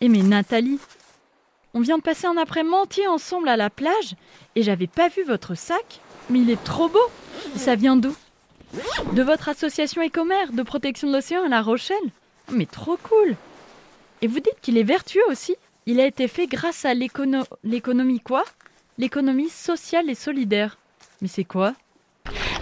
[0.00, 0.78] Et mais Nathalie,
[1.74, 4.14] on vient de passer un après-midi ensemble à la plage
[4.56, 6.98] et j'avais pas vu votre sac, mais il est trop beau.
[7.54, 8.14] Ça vient d'où?
[9.12, 11.96] De votre association Écomère de protection de l'océan à La Rochelle?
[12.50, 13.36] Mais trop cool!
[14.22, 15.56] Et vous dites qu'il est vertueux aussi.
[15.86, 18.44] Il a été fait grâce à l'économie quoi?
[18.98, 20.78] L'économie sociale et solidaire.
[21.20, 21.74] Mais c'est quoi?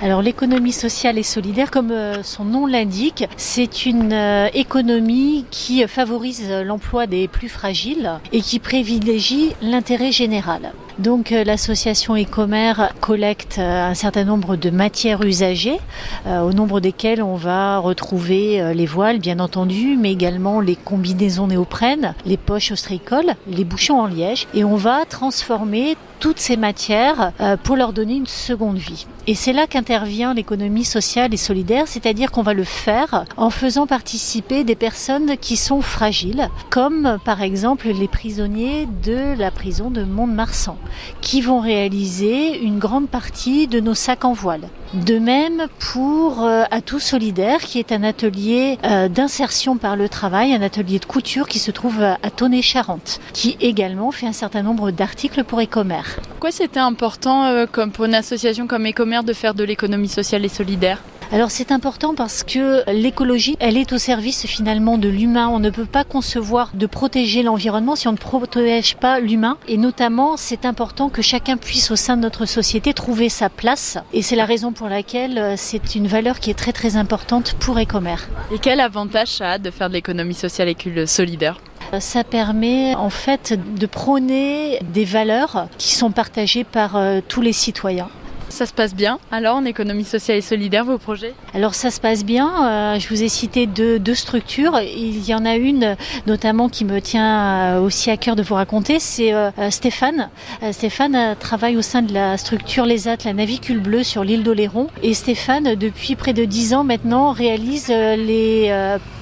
[0.00, 5.86] Alors l'économie sociale et solidaire, comme euh, son nom l'indique, c'est une euh, économie qui
[5.88, 10.72] favorise l'emploi des plus fragiles et qui privilégie l'intérêt général.
[10.98, 15.78] Donc euh, l'association Ecomère collecte un certain nombre de matières usagées,
[16.26, 22.14] au nombre desquelles on va retrouver les voiles bien entendu, mais également les combinaisons néoprènes,
[22.26, 27.76] les poches ostréicoles, les bouchons en liège, et on va transformer toutes ces matières pour
[27.76, 29.06] leur donner une seconde vie.
[29.28, 33.86] Et c'est là qu'intervient l'économie sociale et solidaire, c'est-à-dire qu'on va le faire en faisant
[33.86, 40.02] participer des personnes qui sont fragiles, comme par exemple les prisonniers de la prison de
[40.02, 40.76] Mont-de-Marsan,
[41.20, 44.68] qui vont réaliser une grande partie de nos sacs en voile.
[44.94, 50.54] De même pour euh, Atout Solidaire, qui est un atelier euh, d'insertion par le travail,
[50.54, 54.90] un atelier de couture qui se trouve à Tonnet-Charente, qui également fait un certain nombre
[54.90, 56.18] d'articles pour Écomère.
[56.30, 60.48] Pourquoi c'était important euh, pour une association comme Écomère de faire de l'économie sociale et
[60.48, 61.02] solidaire?
[61.30, 65.48] Alors c'est important parce que l'écologie, elle est au service finalement de l'humain.
[65.48, 69.58] On ne peut pas concevoir de protéger l'environnement si on ne protège pas l'humain.
[69.68, 73.98] Et notamment, c'est important que chacun puisse au sein de notre société trouver sa place.
[74.14, 77.54] Et c'est la raison pour laquelle euh, c'est une valeur qui est très très importante
[77.60, 78.28] pour Ecomère.
[78.52, 81.60] Et quel avantage ça a de faire de l'économie sociale et solidaire?
[82.00, 87.52] Ça permet en fait de prôner des valeurs qui sont partagées par euh, tous les
[87.52, 88.08] citoyens.
[88.48, 92.00] Ça se passe bien alors en économie sociale et solidaire, vos projets Alors ça se
[92.00, 92.48] passe bien.
[92.94, 94.80] Euh, je vous ai cité deux, structures.
[94.80, 95.96] Il y en a une
[96.26, 100.30] notamment qui me tient euh, aussi à cœur de vous raconter, c'est euh, Stéphane.
[100.72, 104.88] Stéphane travaille au sein de la structure l'ESAT, la navicule bleue sur l'île d'Oléron.
[105.02, 108.72] Et Stéphane, depuis près de dix ans maintenant, réalise les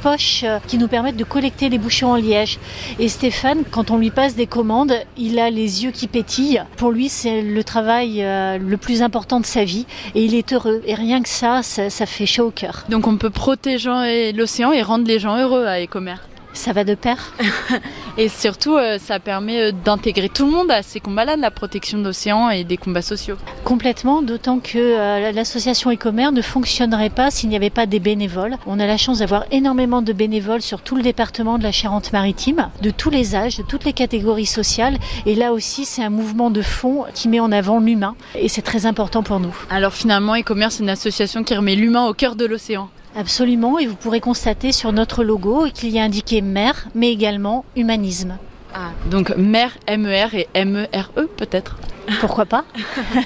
[0.03, 2.59] poches qui nous permettent de collecter les bouchons en liège.
[2.99, 6.63] Et Stéphane, quand on lui passe des commandes, il a les yeux qui pétillent.
[6.77, 10.83] Pour lui, c'est le travail le plus important de sa vie et il est heureux.
[10.87, 12.85] Et rien que ça, ça, ça fait chaud au cœur.
[12.89, 16.21] Donc on peut protéger l'océan et rendre les gens heureux à Écomère
[16.57, 17.33] ça va de pair?
[18.19, 21.51] et surtout, euh, ça permet euh, d'intégrer tout le monde à ces combats-là, de la
[21.51, 23.37] protection de l'océan et des combats sociaux.
[23.63, 28.57] Complètement, d'autant que euh, l'association Écomère ne fonctionnerait pas s'il n'y avait pas des bénévoles.
[28.67, 32.71] On a la chance d'avoir énormément de bénévoles sur tout le département de la Charente-Maritime,
[32.81, 34.97] de tous les âges, de toutes les catégories sociales.
[35.27, 38.17] Et là aussi, c'est un mouvement de fond qui met en avant l'humain.
[38.35, 39.55] Et c'est très important pour nous.
[39.69, 42.89] Alors finalement, Écomère, c'est une association qui remet l'humain au cœur de l'océan.
[43.17, 47.65] Absolument, et vous pourrez constater sur notre logo qu'il y a indiqué mer, mais également
[47.75, 48.37] humanisme.
[48.75, 51.79] Ah, donc mer, M-E-R et M-E-R-E peut-être?
[52.21, 52.65] Pourquoi pas?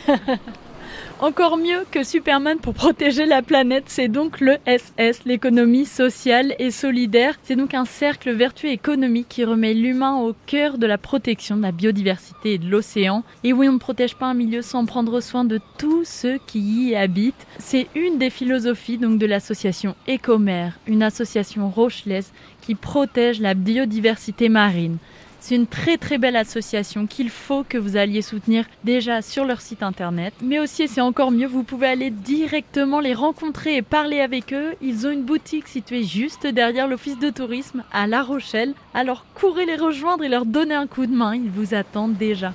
[1.22, 6.70] Encore mieux que Superman pour protéger la planète, c'est donc le SS, l'économie sociale et
[6.70, 7.38] solidaire.
[7.42, 11.62] C'est donc un cercle vertueux économique qui remet l'humain au cœur de la protection de
[11.62, 13.22] la biodiversité et de l'océan.
[13.44, 16.88] Et oui, on ne protège pas un milieu sans prendre soin de tous ceux qui
[16.88, 17.46] y habitent.
[17.58, 22.32] C'est une des philosophies donc de l'association Écomère, une association rochelaise
[22.62, 24.96] qui protège la biodiversité marine.
[25.40, 29.60] C'est une très très belle association qu'il faut que vous alliez soutenir déjà sur leur
[29.60, 30.34] site internet.
[30.42, 34.52] Mais aussi, et c'est encore mieux, vous pouvez aller directement les rencontrer et parler avec
[34.52, 34.74] eux.
[34.80, 38.74] Ils ont une boutique située juste derrière l'office de tourisme à La Rochelle.
[38.94, 42.52] Alors courez les rejoindre et leur donner un coup de main, ils vous attendent déjà.